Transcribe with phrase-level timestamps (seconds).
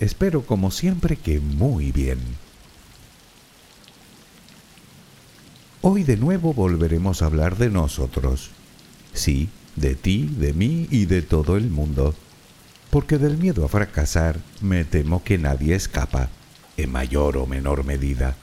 [0.00, 2.18] Espero como siempre que muy bien.
[5.82, 8.50] Hoy de nuevo volveremos a hablar de nosotros.
[9.12, 12.14] Sí, de ti, de mí y de todo el mundo.
[12.88, 16.30] Porque del miedo a fracasar me temo que nadie escapa,
[16.78, 18.36] en mayor o menor medida.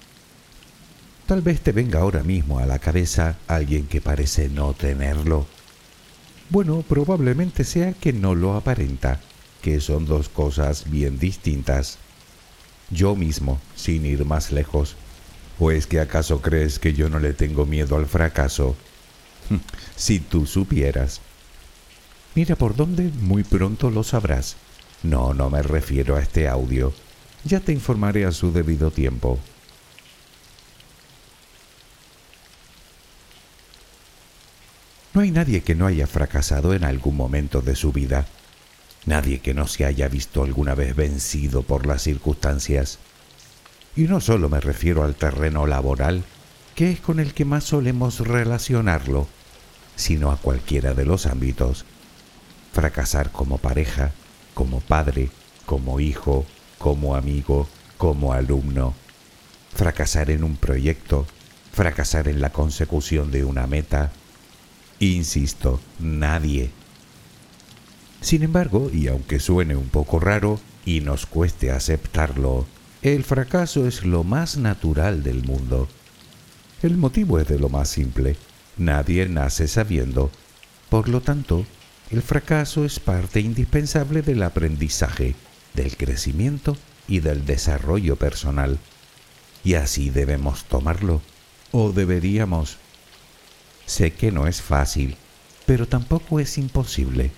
[1.25, 5.47] Tal vez te venga ahora mismo a la cabeza alguien que parece no tenerlo.
[6.51, 9.19] Bueno, probablemente sea que no lo aparenta,
[9.67, 11.97] que son dos cosas bien distintas.
[12.89, 14.95] Yo mismo, sin ir más lejos,
[15.59, 18.77] ¿o es que acaso crees que yo no le tengo miedo al fracaso?
[19.97, 21.19] si tú supieras.
[22.33, 24.55] Mira por dónde muy pronto lo sabrás.
[25.03, 26.93] No, no me refiero a este audio.
[27.43, 29.37] Ya te informaré a su debido tiempo.
[35.13, 38.27] No hay nadie que no haya fracasado en algún momento de su vida.
[39.07, 42.99] Nadie que no se haya visto alguna vez vencido por las circunstancias.
[43.95, 46.23] Y no solo me refiero al terreno laboral,
[46.75, 49.27] que es con el que más solemos relacionarlo,
[49.95, 51.85] sino a cualquiera de los ámbitos.
[52.73, 54.11] Fracasar como pareja,
[54.53, 55.31] como padre,
[55.65, 56.45] como hijo,
[56.77, 57.67] como amigo,
[57.97, 58.93] como alumno.
[59.73, 61.25] Fracasar en un proyecto,
[61.71, 64.11] fracasar en la consecución de una meta,
[64.99, 66.71] Insisto, nadie.
[68.21, 72.65] Sin embargo, y aunque suene un poco raro y nos cueste aceptarlo,
[73.01, 75.87] el fracaso es lo más natural del mundo.
[76.81, 78.35] El motivo es de lo más simple.
[78.77, 80.31] Nadie nace sabiendo.
[80.89, 81.65] Por lo tanto,
[82.09, 85.35] el fracaso es parte indispensable del aprendizaje,
[85.73, 86.77] del crecimiento
[87.07, 88.79] y del desarrollo personal.
[89.63, 91.21] Y así debemos tomarlo,
[91.71, 92.77] o deberíamos.
[93.85, 95.17] Sé que no es fácil,
[95.65, 97.31] pero tampoco es imposible.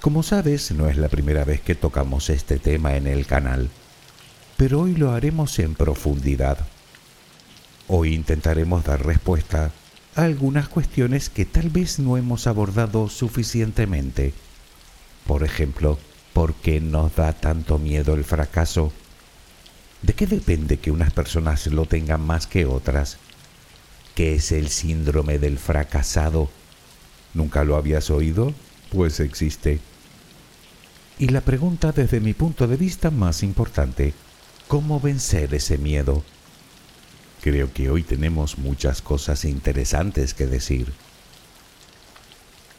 [0.00, 3.68] Como sabes, no es la primera vez que tocamos este tema en el canal,
[4.56, 6.58] pero hoy lo haremos en profundidad.
[7.88, 9.72] Hoy intentaremos dar respuesta
[10.14, 14.34] a algunas cuestiones que tal vez no hemos abordado suficientemente.
[15.26, 15.98] Por ejemplo,
[16.32, 18.92] ¿por qué nos da tanto miedo el fracaso?
[20.02, 23.18] ¿De qué depende que unas personas lo tengan más que otras?
[24.14, 26.50] ¿Qué es el síndrome del fracasado?
[27.34, 28.54] ¿Nunca lo habías oído?
[28.90, 29.80] Pues existe.
[31.18, 34.14] Y la pregunta desde mi punto de vista más importante,
[34.68, 36.22] ¿cómo vencer ese miedo?
[37.42, 40.92] Creo que hoy tenemos muchas cosas interesantes que decir.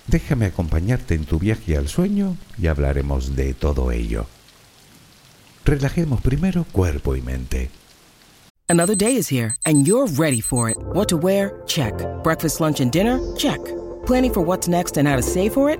[0.08, 4.26] Déjame acompañarte en tu viaje al sueño y hablaremos de todo ello.
[5.66, 7.70] Relajemos primero cuerpo y mente.
[8.68, 10.78] Another day is here and you're ready for it.
[10.94, 11.62] What to wear?
[11.66, 11.94] Check.
[12.24, 13.20] Breakfast, lunch, and dinner?
[13.36, 13.60] Check.
[14.06, 15.80] Planning for what's next and how to save for it?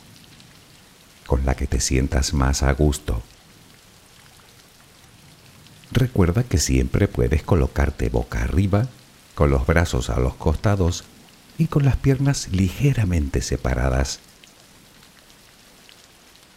[1.25, 3.21] con la que te sientas más a gusto.
[5.91, 8.87] Recuerda que siempre puedes colocarte boca arriba,
[9.35, 11.03] con los brazos a los costados
[11.57, 14.19] y con las piernas ligeramente separadas.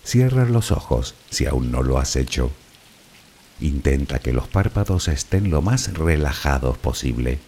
[0.04, 2.50] Cierra los ojos si aún no lo has hecho.
[3.60, 7.38] Intenta que los párpados estén lo más relajados posible.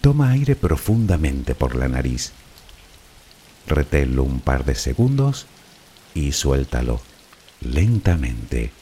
[0.00, 2.32] Toma aire profundamente por la nariz.
[3.68, 5.46] Reténlo un par de segundos
[6.14, 7.02] y suéltalo
[7.60, 8.72] lentamente.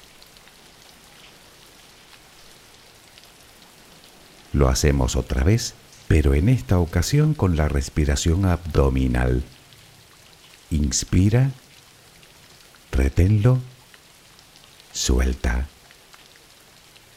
[4.52, 5.74] Lo hacemos otra vez,
[6.06, 9.42] pero en esta ocasión con la respiración abdominal.
[10.70, 11.50] Inspira,
[12.92, 13.58] reténlo,
[14.92, 15.66] suelta.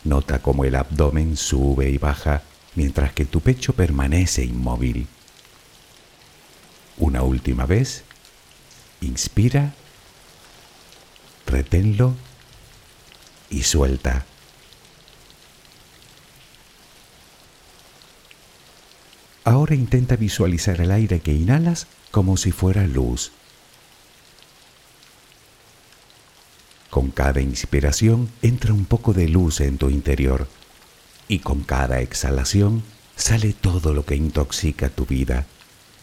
[0.03, 2.41] Nota cómo el abdomen sube y baja
[2.73, 5.07] mientras que tu pecho permanece inmóvil.
[6.99, 8.03] Una última vez,
[8.99, 9.73] inspira,
[11.47, 12.13] reténlo
[13.49, 14.25] y suelta.
[19.45, 23.31] Ahora intenta visualizar el aire que inhalas como si fuera luz.
[26.89, 30.47] Con cada inspiración entra un poco de luz en tu interior
[31.27, 32.83] y con cada exhalación
[33.15, 35.45] sale todo lo que intoxica tu vida,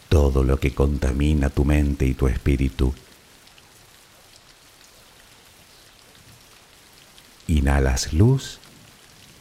[0.09, 2.93] todo lo que contamina tu mente y tu espíritu.
[7.47, 8.59] Inhalas luz,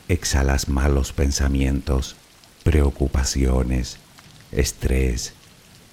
[0.09, 2.17] exhalas malos pensamientos,
[2.63, 3.99] preocupaciones,
[4.53, 5.35] estrés,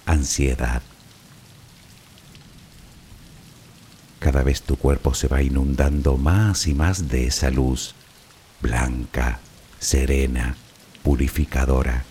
[0.05, 0.81] ansiedad.
[4.19, 7.93] Cada vez tu cuerpo se va inundando más y más de esa luz,
[8.61, 9.39] blanca,
[9.79, 10.55] serena,
[11.03, 12.05] purificadora.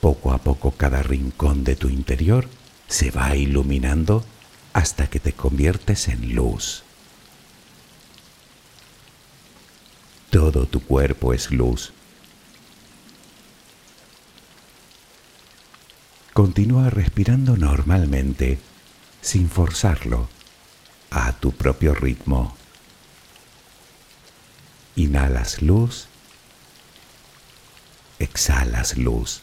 [0.00, 2.48] Poco a poco cada rincón de tu interior
[2.88, 4.24] se va iluminando
[4.72, 6.82] hasta que te conviertes en luz.
[10.30, 11.92] Todo tu cuerpo es luz.
[16.32, 18.58] Continúa respirando normalmente,
[19.20, 20.28] sin forzarlo,
[21.10, 22.56] a tu propio ritmo.
[24.96, 26.06] Inhalas luz,
[28.18, 29.42] exhalas luz.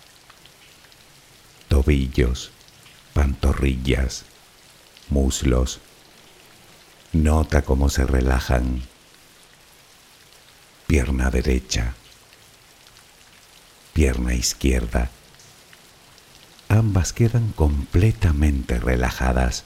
[1.81, 2.51] tobillos,
[3.13, 4.23] pantorrillas,
[5.09, 5.79] muslos.
[7.11, 8.83] Nota cómo se relajan.
[10.85, 11.95] Pierna derecha,
[13.93, 15.09] pierna izquierda.
[16.69, 19.63] Ambas quedan completamente relajadas.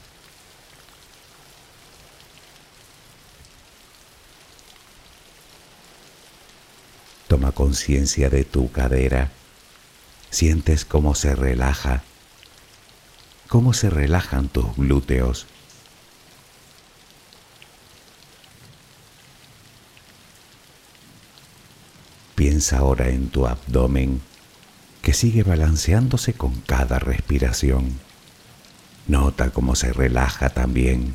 [7.28, 9.35] Toma conciencia de tu cadera
[10.36, 12.02] Sientes cómo se relaja,
[13.48, 15.46] cómo se relajan tus glúteos.
[22.34, 24.20] Piensa ahora en tu abdomen
[25.00, 27.98] que sigue balanceándose con cada respiración.
[29.08, 31.14] Nota cómo se relaja también.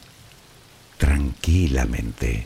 [1.01, 2.45] tranquilamente.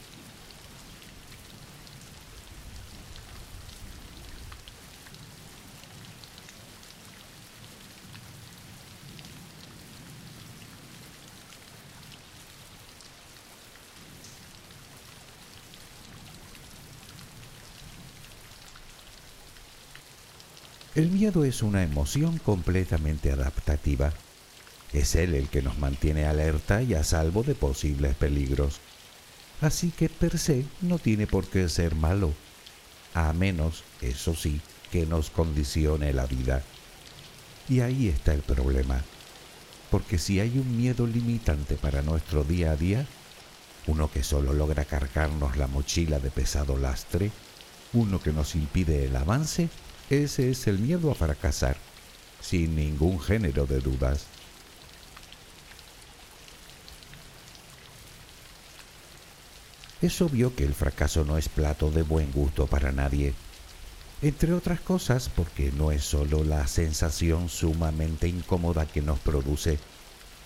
[20.95, 24.13] El miedo es una emoción completamente adaptativa.
[24.95, 28.79] Es él el que nos mantiene alerta y a salvo de posibles peligros.
[29.59, 32.33] Así que per se no tiene por qué ser malo,
[33.13, 34.61] a menos, eso sí,
[34.93, 36.63] que nos condicione la vida.
[37.67, 39.03] Y ahí está el problema,
[39.91, 43.05] porque si hay un miedo limitante para nuestro día a día,
[43.87, 47.31] uno que solo logra cargarnos la mochila de pesado lastre,
[47.91, 49.67] uno que nos impide el avance,
[50.09, 51.75] ese es el miedo a fracasar,
[52.39, 54.27] sin ningún género de dudas.
[60.05, 63.33] Es obvio que el fracaso no es plato de buen gusto para nadie,
[64.21, 69.79] entre otras cosas porque no es solo la sensación sumamente incómoda que nos produce,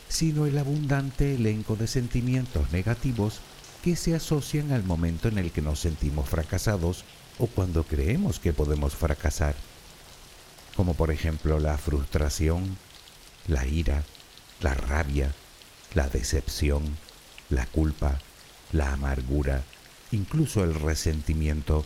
[0.07, 3.41] sino el abundante elenco de sentimientos negativos
[3.83, 7.03] que se asocian al momento en el que nos sentimos fracasados
[7.37, 9.55] o cuando creemos que podemos fracasar,
[10.77, 12.77] como por ejemplo la frustración,
[13.45, 14.05] la ira,
[14.61, 15.33] la rabia,
[15.95, 16.97] la decepción,
[17.49, 18.21] la culpa,
[18.71, 19.63] la amargura,
[20.11, 21.85] incluso el resentimiento.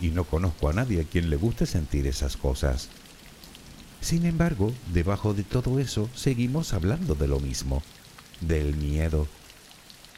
[0.00, 2.88] Y no conozco a nadie a quien le guste sentir esas cosas.
[4.00, 7.82] Sin embargo, debajo de todo eso seguimos hablando de lo mismo,
[8.40, 9.28] del miedo.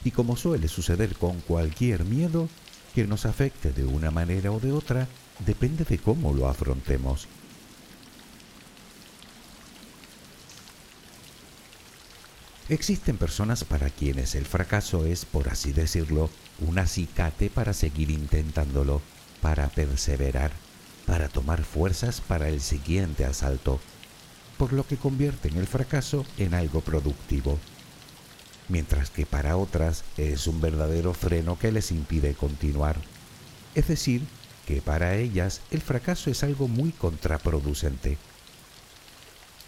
[0.05, 2.49] Y como suele suceder con cualquier miedo,
[2.95, 5.09] que nos afecte de una manera o de otra
[5.45, 7.27] depende de cómo lo afrontemos.
[12.69, 16.31] Existen personas para quienes el fracaso es, por así decirlo,
[16.61, 19.03] un acicate para seguir intentándolo,
[19.43, 20.53] para perseverar,
[21.07, 23.81] para tomar fuerzas para el siguiente asalto,
[24.57, 27.59] por lo que convierten el fracaso en algo productivo
[28.69, 32.97] mientras que para otras es un verdadero freno que les impide continuar.
[33.75, 34.23] Es decir,
[34.67, 38.17] que para ellas el fracaso es algo muy contraproducente.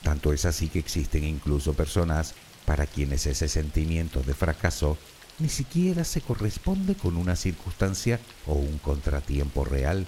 [0.07, 2.35] Tanto es así que existen incluso personas
[2.65, 4.97] para quienes ese sentimiento de fracaso
[5.41, 10.07] ni siquiera se corresponde con una circunstancia o un contratiempo real.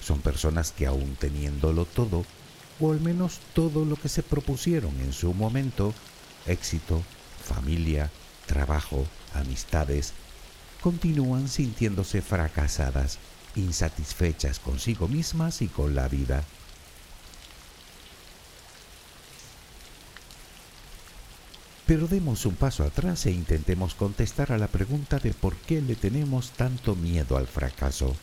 [0.00, 2.24] Son personas que aún teniéndolo todo,
[2.78, 5.92] o al menos todo lo que se propusieron en su momento,
[6.46, 7.02] éxito,
[7.42, 8.12] familia,
[8.46, 9.04] trabajo,
[9.34, 10.12] amistades,
[10.80, 13.18] continúan sintiéndose fracasadas,
[13.56, 16.44] insatisfechas consigo mismas y con la vida.
[21.88, 25.96] Pero demos un paso atrás e intentemos contestar a la pregunta de por qué le
[25.96, 28.14] tenemos tanto miedo al fracaso.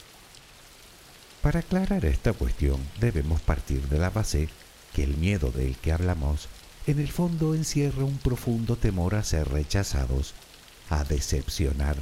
[1.41, 4.49] Para aclarar esta cuestión debemos partir de la base
[4.93, 6.47] que el miedo del que hablamos
[6.85, 10.35] en el fondo encierra un profundo temor a ser rechazados,
[10.91, 11.97] a decepcionar,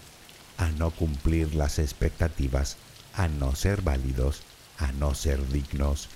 [0.58, 2.75] a no cumplir las expectativas,
[3.13, 4.41] a no ser válidos,
[4.79, 6.10] a no ser dignos.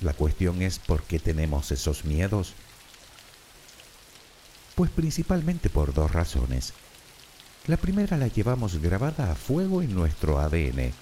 [0.00, 2.54] La cuestión es por qué tenemos esos miedos.
[4.74, 6.72] Pues principalmente por dos razones.
[7.66, 10.92] La primera la llevamos grabada a fuego en nuestro ADN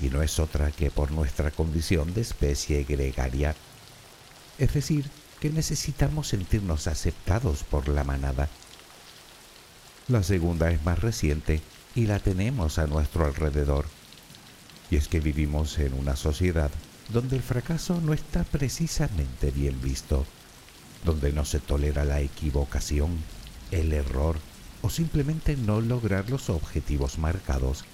[0.00, 3.54] y no es otra que por nuestra condición de especie gregaria.
[4.58, 5.08] Es decir,
[5.40, 8.48] que necesitamos sentirnos aceptados por la manada.
[10.08, 11.62] La segunda es más reciente
[11.94, 13.86] y la tenemos a nuestro alrededor.
[14.90, 16.70] Y es que vivimos en una sociedad
[17.08, 20.26] donde el fracaso no está precisamente bien visto,
[21.04, 23.18] donde no se tolera la equivocación,
[23.70, 24.38] el error
[24.82, 27.84] o simplemente no lograr los objetivos marcados,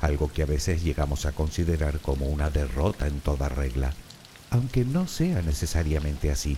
[0.00, 3.94] algo que a veces llegamos a considerar como una derrota en toda regla,
[4.50, 6.56] aunque no sea necesariamente así.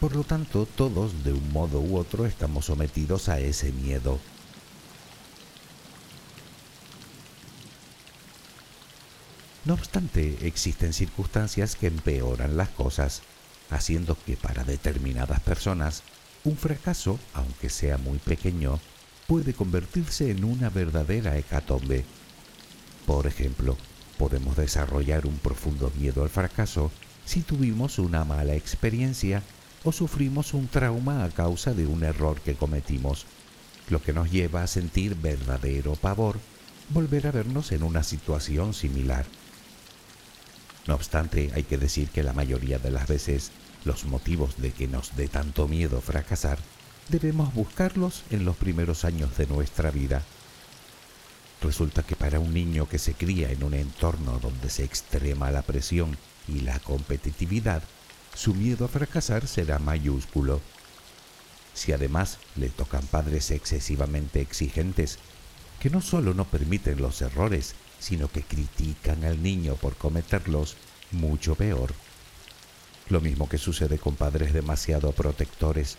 [0.00, 4.18] Por lo tanto, todos de un modo u otro estamos sometidos a ese miedo.
[9.64, 13.22] No obstante, existen circunstancias que empeoran las cosas,
[13.74, 16.02] haciendo que para determinadas personas
[16.44, 18.78] un fracaso, aunque sea muy pequeño,
[19.26, 22.04] puede convertirse en una verdadera hecatombe.
[23.06, 23.76] Por ejemplo,
[24.18, 26.90] podemos desarrollar un profundo miedo al fracaso
[27.24, 29.42] si tuvimos una mala experiencia
[29.82, 33.26] o sufrimos un trauma a causa de un error que cometimos,
[33.88, 36.38] lo que nos lleva a sentir verdadero pavor
[36.90, 39.24] volver a vernos en una situación similar.
[40.86, 43.50] No obstante, hay que decir que la mayoría de las veces
[43.84, 46.58] los motivos de que nos dé tanto miedo fracasar
[47.08, 50.22] debemos buscarlos en los primeros años de nuestra vida.
[51.60, 55.62] Resulta que para un niño que se cría en un entorno donde se extrema la
[55.62, 56.16] presión
[56.48, 57.82] y la competitividad,
[58.34, 60.60] su miedo a fracasar será mayúsculo.
[61.72, 65.18] Si además le tocan padres excesivamente exigentes,
[65.80, 70.76] que no solo no permiten los errores, sino que critican al niño por cometerlos,
[71.12, 71.94] mucho peor.
[73.10, 75.98] Lo mismo que sucede con padres demasiado protectores.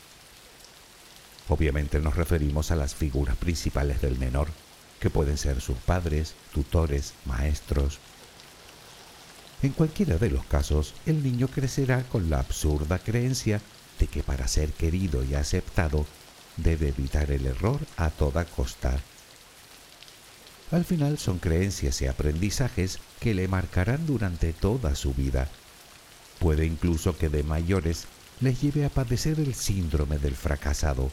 [1.47, 4.47] Obviamente nos referimos a las figuras principales del menor,
[4.99, 7.99] que pueden ser sus padres, tutores, maestros.
[9.61, 13.61] En cualquiera de los casos, el niño crecerá con la absurda creencia
[13.99, 16.05] de que para ser querido y aceptado
[16.57, 18.99] debe evitar el error a toda costa.
[20.71, 25.47] Al final son creencias y aprendizajes que le marcarán durante toda su vida
[26.39, 28.05] Puede incluso que de mayores
[28.41, 31.11] les lleve a padecer el síndrome del fracasado.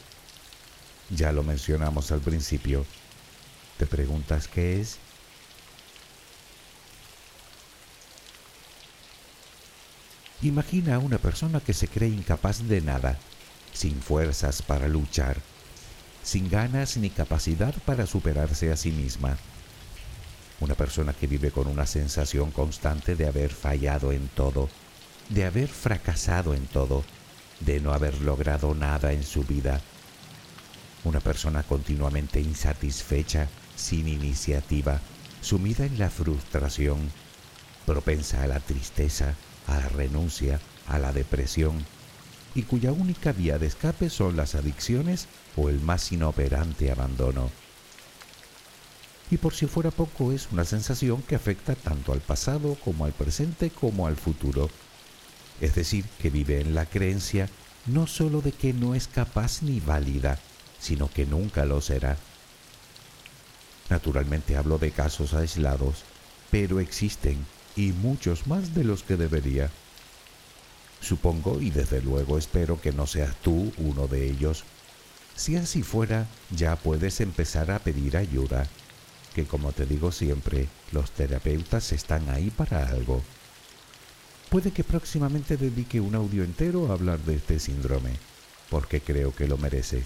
[1.09, 2.85] Ya lo mencionamos al principio.
[3.77, 4.97] ¿Te preguntas qué es?
[10.41, 13.17] Imagina a una persona que se cree incapaz de nada,
[13.73, 15.37] sin fuerzas para luchar,
[16.21, 19.37] sin ganas ni capacidad para superarse a sí misma.
[20.59, 24.69] Una persona que vive con una sensación constante de haber fallado en todo
[25.29, 27.03] de haber fracasado en todo,
[27.59, 29.81] de no haber logrado nada en su vida.
[31.03, 34.99] Una persona continuamente insatisfecha, sin iniciativa,
[35.41, 37.11] sumida en la frustración,
[37.85, 39.35] propensa a la tristeza,
[39.67, 41.85] a la renuncia, a la depresión,
[42.55, 47.49] y cuya única vía de escape son las adicciones o el más inoperante abandono.
[49.31, 53.13] Y por si fuera poco es una sensación que afecta tanto al pasado como al
[53.13, 54.69] presente como al futuro
[55.61, 57.49] es decir, que vive en la creencia
[57.85, 60.39] no sólo de que no es capaz ni válida,
[60.79, 62.17] sino que nunca lo será.
[63.89, 66.03] Naturalmente hablo de casos aislados,
[66.49, 69.69] pero existen y muchos más de los que debería.
[71.01, 74.63] Supongo y desde luego espero que no seas tú uno de ellos.
[75.35, 78.67] Si así fuera, ya puedes empezar a pedir ayuda,
[79.35, 83.21] que como te digo siempre, los terapeutas están ahí para algo.
[84.53, 88.11] Puede que próximamente dedique un audio entero a hablar de este síndrome,
[88.69, 90.03] porque creo que lo merece.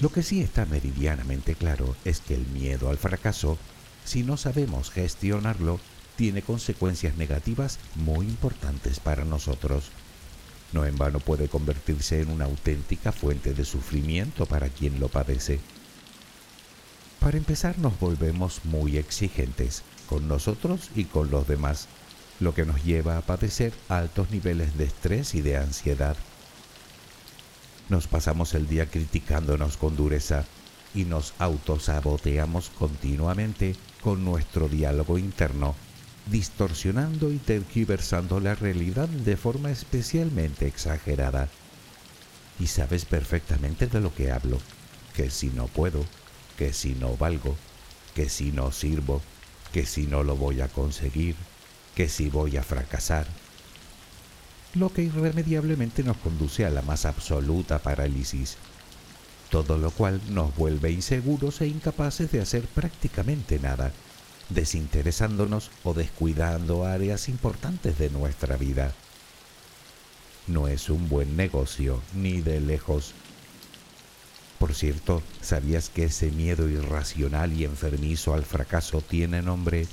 [0.00, 3.56] Lo que sí está meridianamente claro es que el miedo al fracaso,
[4.04, 5.78] si no sabemos gestionarlo,
[6.16, 9.92] tiene consecuencias negativas muy importantes para nosotros.
[10.72, 15.60] No en vano puede convertirse en una auténtica fuente de sufrimiento para quien lo padece.
[17.20, 21.88] Para empezar nos volvemos muy exigentes con nosotros y con los demás,
[22.40, 26.16] lo que nos lleva a padecer altos niveles de estrés y de ansiedad.
[27.88, 30.44] Nos pasamos el día criticándonos con dureza
[30.94, 35.74] y nos autosaboteamos continuamente con nuestro diálogo interno,
[36.26, 41.48] distorsionando y tergiversando la realidad de forma especialmente exagerada.
[42.60, 44.58] Y sabes perfectamente de lo que hablo,
[45.14, 46.04] que si no puedo,
[46.58, 47.56] que si no valgo,
[48.14, 49.22] que si no sirvo,
[49.72, 51.36] que si no lo voy a conseguir,
[51.94, 53.26] que si voy a fracasar,
[54.74, 58.56] lo que irremediablemente nos conduce a la más absoluta parálisis,
[59.50, 63.92] todo lo cual nos vuelve inseguros e incapaces de hacer prácticamente nada,
[64.50, 68.92] desinteresándonos o descuidando áreas importantes de nuestra vida.
[70.46, 73.14] No es un buen negocio, ni de lejos.
[74.58, 79.86] Por cierto, ¿sabías que ese miedo irracional y enfermizo al fracaso tiene nombre?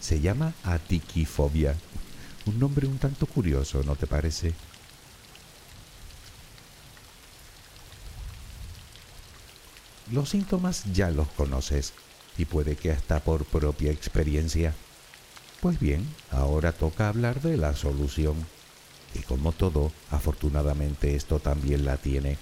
[0.00, 1.76] Se llama atiquifobia.
[2.46, 4.52] Un nombre un tanto curioso, ¿no te parece?
[10.10, 11.92] Los síntomas ya los conoces
[12.36, 14.74] y puede que hasta por propia experiencia.
[15.60, 18.34] Pues bien, ahora toca hablar de la solución.
[19.14, 22.36] Y como todo, afortunadamente esto también la tiene.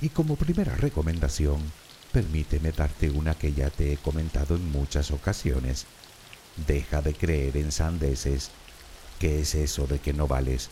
[0.00, 1.60] Y como primera recomendación,
[2.12, 5.86] permíteme darte una que ya te he comentado en muchas ocasiones.
[6.66, 8.50] Deja de creer en sandeces.
[9.18, 10.70] ¿Qué es eso de que no vales?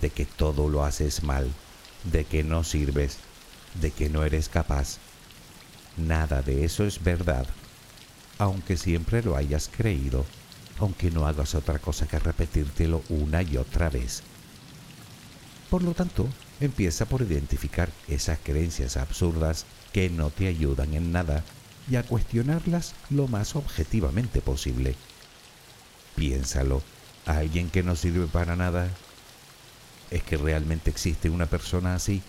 [0.00, 1.50] De que todo lo haces mal,
[2.04, 3.18] de que no sirves,
[3.80, 4.98] de que no eres capaz.
[5.96, 7.46] Nada de eso es verdad,
[8.38, 10.26] aunque siempre lo hayas creído,
[10.78, 14.22] aunque no hagas otra cosa que repetírtelo una y otra vez.
[15.70, 16.28] Por lo tanto,
[16.60, 21.44] empieza por identificar esas creencias absurdas que no te ayudan en nada
[21.90, 24.94] y a cuestionarlas lo más objetivamente posible.
[26.14, 26.82] Piénsalo,
[27.26, 28.90] ¿alguien que no sirve para nada?
[30.10, 32.22] ¿Es que realmente existe una persona así?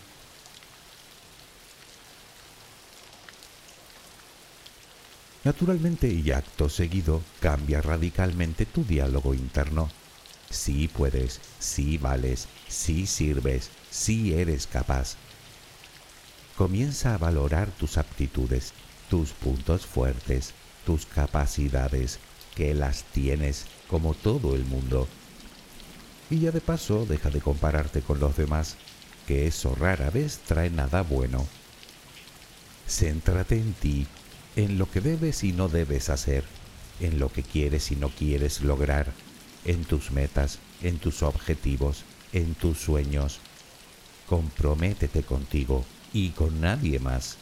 [5.43, 9.89] Naturalmente y acto seguido cambia radicalmente tu diálogo interno.
[10.49, 15.15] Sí puedes, sí vales, sí sirves, sí eres capaz.
[16.55, 18.73] Comienza a valorar tus aptitudes,
[19.09, 20.53] tus puntos fuertes,
[20.85, 22.19] tus capacidades,
[22.55, 25.07] que las tienes como todo el mundo.
[26.29, 28.75] Y ya de paso deja de compararte con los demás,
[29.27, 31.45] que eso rara vez trae nada bueno.
[32.87, 34.07] Céntrate en ti
[34.55, 36.43] en lo que debes y no debes hacer,
[36.99, 39.13] en lo que quieres y no quieres lograr,
[39.65, 43.39] en tus metas, en tus objetivos, en tus sueños.
[44.27, 47.37] Comprométete contigo y con nadie más.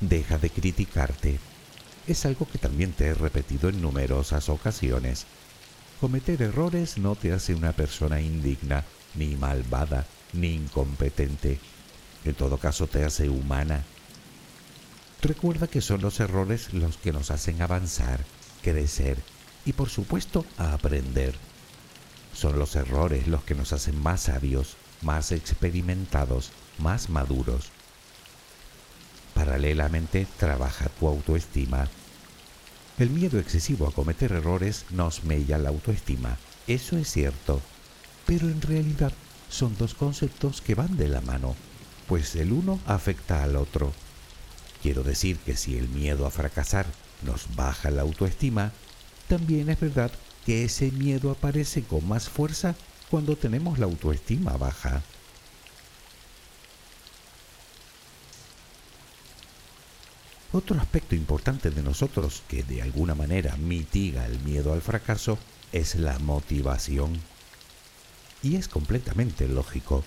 [0.00, 1.38] Deja de criticarte.
[2.06, 5.26] Es algo que también te he repetido en numerosas ocasiones.
[6.00, 11.58] Cometer errores no te hace una persona indigna, ni malvada, ni incompetente.
[12.24, 13.84] En todo caso te hace humana.
[15.22, 18.24] Recuerda que son los errores los que nos hacen avanzar,
[18.62, 19.18] crecer
[19.64, 21.34] y por supuesto aprender.
[22.34, 27.70] Son los errores los que nos hacen más sabios, más experimentados, más maduros.
[29.34, 31.88] Paralelamente trabaja tu autoestima.
[32.98, 37.60] El miedo excesivo a cometer errores nos mella la autoestima, eso es cierto,
[38.26, 39.12] pero en realidad
[39.48, 41.56] son dos conceptos que van de la mano,
[42.06, 43.92] pues el uno afecta al otro.
[44.82, 46.86] Quiero decir que si el miedo a fracasar
[47.22, 48.72] nos baja la autoestima,
[49.30, 50.10] también es verdad
[50.44, 52.74] que ese miedo aparece con más fuerza
[53.12, 55.02] cuando tenemos la autoestima baja.
[60.52, 65.38] Otro aspecto importante de nosotros que de alguna manera mitiga el miedo al fracaso
[65.70, 67.12] es la motivación.
[68.42, 70.02] Y es completamente lógico.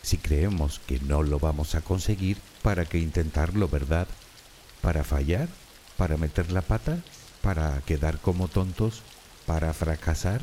[0.00, 4.08] Si creemos que no lo vamos a conseguir, ¿para qué intentarlo, verdad?
[4.80, 5.50] ¿Para fallar?
[5.98, 7.02] ¿Para meter la pata?
[7.46, 9.02] ¿Para quedar como tontos?
[9.46, 10.40] ¿Para fracasar?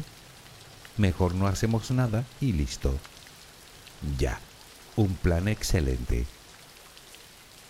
[0.96, 2.98] Mejor no hacemos nada y listo.
[4.18, 4.40] Ya,
[4.96, 6.26] un plan excelente.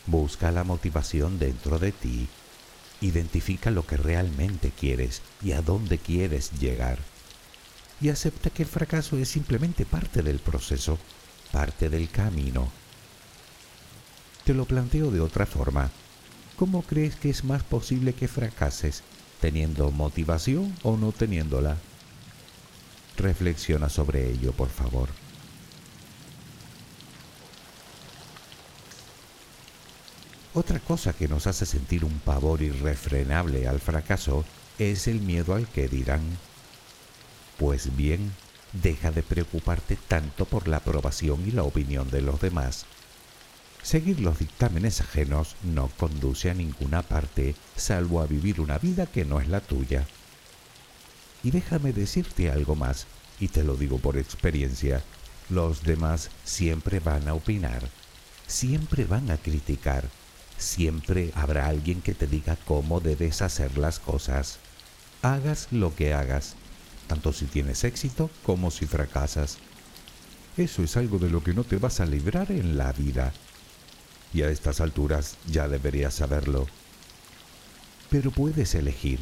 [0.05, 2.27] Busca la motivación dentro de ti.
[3.01, 6.99] Identifica lo que realmente quieres y a dónde quieres llegar
[7.99, 10.99] y acepta que el fracaso es simplemente parte del proceso,
[11.51, 12.71] parte del camino.
[14.43, 15.89] Te lo planteo de otra forma.
[16.55, 19.01] ¿Cómo crees que es más posible que fracases,
[19.43, 21.75] teniendo motivación o no teniéndola?
[23.17, 25.09] Reflexiona sobre ello, por favor.
[30.53, 34.45] Otra cosa que nos hace sentir un pavor irrefrenable al fracaso
[34.79, 36.21] es el miedo al que dirán.
[37.57, 38.31] Pues bien,
[38.71, 42.85] deja de preocuparte tanto por la aprobación y la opinión de los demás.
[43.83, 49.25] Seguir los dictámenes ajenos no conduce a ninguna parte salvo a vivir una vida que
[49.25, 50.07] no es la tuya.
[51.43, 53.07] Y déjame decirte algo más,
[53.41, 55.03] y te lo digo por experiencia,
[55.49, 57.83] los demás siempre van a opinar,
[58.47, 60.07] siempre van a criticar,
[60.57, 64.59] siempre habrá alguien que te diga cómo debes hacer las cosas.
[65.21, 66.55] Hagas lo que hagas,
[67.07, 69.57] tanto si tienes éxito como si fracasas.
[70.55, 73.33] Eso es algo de lo que no te vas a librar en la vida.
[74.33, 76.67] Y a estas alturas ya deberías saberlo.
[78.09, 79.19] Pero puedes elegir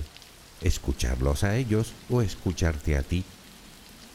[0.62, 3.26] escucharlos a ellos o escucharte a ti,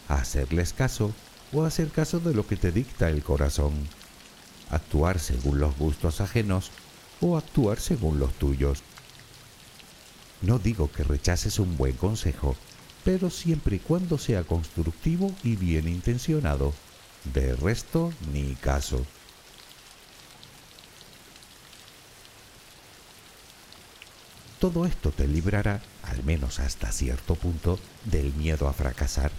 [0.09, 1.13] hacerles caso
[1.53, 3.73] o hacer caso de lo que te dicta el corazón,
[4.71, 6.71] actuar según los gustos ajenos
[7.21, 8.83] o actuar según los tuyos.
[10.43, 12.57] No digo que rechaces un buen consejo,
[13.05, 16.75] pero siempre y cuando sea constructivo y bien intencionado.
[17.33, 19.05] De resto, ni caso.
[24.67, 29.31] Todo esto te librará, al menos hasta cierto punto, del miedo a fracasar.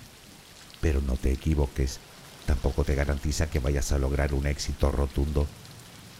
[0.80, 2.00] Pero no te equivoques,
[2.46, 5.46] tampoco te garantiza que vayas a lograr un éxito rotundo.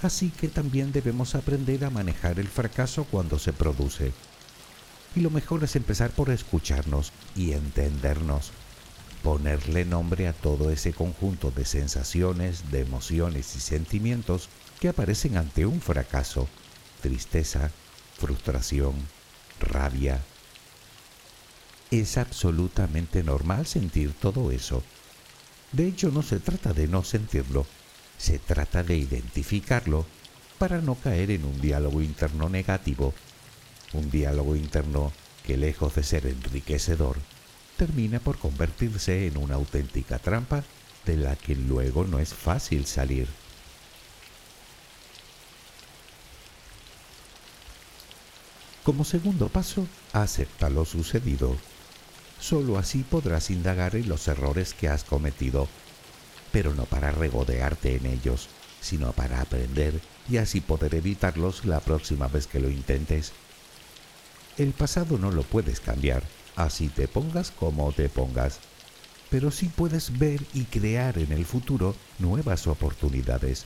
[0.02, 4.12] Así que también debemos aprender a manejar el fracaso cuando se produce.
[5.16, 8.52] Y lo mejor es empezar por escucharnos y entendernos,
[9.24, 14.50] ponerle nombre a todo ese conjunto de sensaciones, de emociones y sentimientos
[14.82, 16.50] que aparecen ante un fracaso,
[17.02, 17.72] tristeza,
[18.18, 18.96] frustración,
[19.60, 20.22] rabia.
[21.92, 24.84] Es absolutamente normal sentir todo eso.
[25.72, 27.66] De hecho, no se trata de no sentirlo,
[28.18, 30.06] se trata de identificarlo
[30.58, 33.14] para no caer en un diálogo interno negativo,
[33.94, 35.12] un diálogo interno
[35.46, 37.18] que lejos de ser enriquecedor,
[37.78, 40.64] termina por convertirse en una auténtica trampa
[41.06, 43.28] de la que luego no es fácil salir.
[48.88, 51.58] Como segundo paso, acepta lo sucedido.
[52.40, 55.68] Solo así podrás indagar en los errores que has cometido
[56.54, 58.48] pero no para regodearte en ellos,
[58.80, 63.34] sino para aprender y así poder evitarlos la próxima vez que lo intentes.
[64.58, 66.24] El pasado no lo puedes cambiar,
[66.56, 68.60] así te pongas como te pongas,
[69.30, 73.66] pero sí puedes ver y crear en el futuro nuevas oportunidades.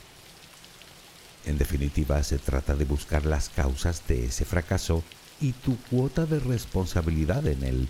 [1.46, 5.04] En definitiva, se trata de buscar las causas de ese fracaso
[5.40, 7.88] y tu cuota de responsabilidad en él.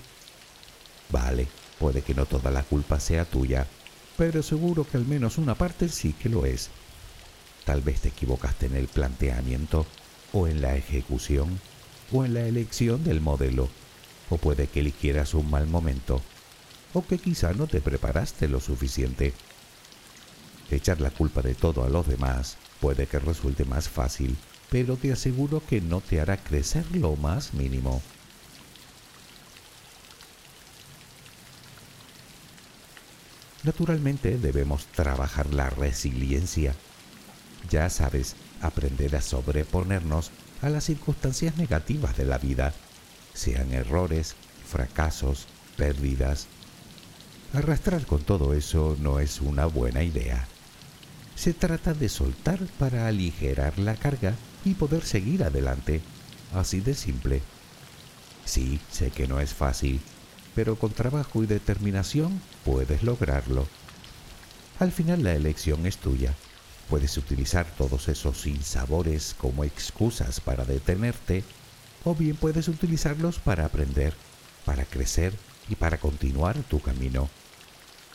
[1.09, 3.67] Vale, puede que no toda la culpa sea tuya,
[4.17, 6.69] pero seguro que al menos una parte sí que lo es.
[7.65, 9.85] Tal vez te equivocaste en el planteamiento,
[10.33, 11.59] o en la ejecución,
[12.13, 13.69] o en la elección del modelo,
[14.29, 16.21] o puede que eligieras un mal momento,
[16.93, 19.33] o que quizá no te preparaste lo suficiente.
[20.69, 24.35] Echar la culpa de todo a los demás puede que resulte más fácil,
[24.69, 28.01] pero te aseguro que no te hará crecer lo más mínimo.
[33.63, 36.73] Naturalmente debemos trabajar la resiliencia.
[37.69, 40.31] Ya sabes, aprender a sobreponernos
[40.63, 42.73] a las circunstancias negativas de la vida,
[43.33, 44.35] sean errores,
[44.67, 45.45] fracasos,
[45.77, 46.47] pérdidas.
[47.53, 50.47] Arrastrar con todo eso no es una buena idea.
[51.41, 55.99] Se trata de soltar para aligerar la carga y poder seguir adelante.
[56.53, 57.41] Así de simple.
[58.45, 60.01] Sí, sé que no es fácil,
[60.53, 63.65] pero con trabajo y determinación puedes lograrlo.
[64.77, 66.35] Al final la elección es tuya.
[66.87, 71.43] Puedes utilizar todos esos sinsabores como excusas para detenerte,
[72.03, 74.13] o bien puedes utilizarlos para aprender,
[74.63, 75.33] para crecer
[75.69, 77.31] y para continuar tu camino.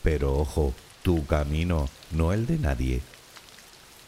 [0.05, 3.03] Pero ojo, tu camino, no el de nadie.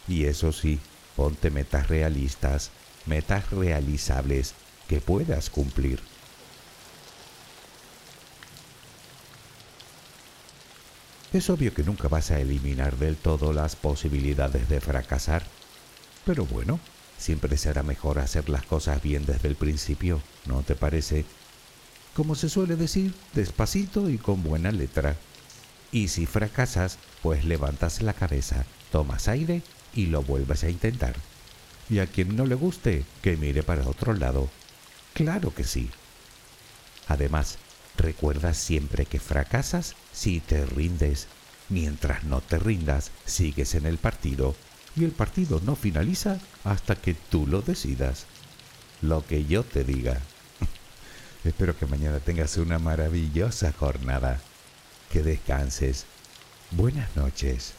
[0.09, 0.81] Y eso sí,
[1.16, 2.71] ponte metas realistas,
[3.07, 4.55] metas realizables
[4.88, 6.01] que puedas cumplir.
[11.33, 15.42] Es obvio que nunca vas a eliminar del todo las posibilidades de fracasar,
[16.25, 16.81] pero bueno,
[17.18, 21.27] siempre será mejor hacer las cosas bien desde el principio, ¿no te parece?
[22.14, 25.16] Como se suele decir, despacito y con buena letra.
[25.92, 29.62] Y si fracasas, pues levantas la cabeza, tomas aire
[29.99, 31.15] y lo vuelves a intentar.
[31.91, 34.49] Y a quien no le guste, que mire para otro lado.
[35.15, 35.91] Claro que sí.
[37.09, 37.59] Además,
[37.99, 41.27] Recuerda siempre que fracasas si te rindes.
[41.69, 44.55] Mientras no te rindas, sigues en el partido
[44.97, 48.27] y el partido no finaliza hasta que tú lo decidas.
[49.03, 50.21] Lo que yo te diga.
[51.45, 54.41] Espero que mañana tengas una maravillosa jornada.
[55.11, 56.07] Que descanses.
[56.71, 57.75] Buenas noches.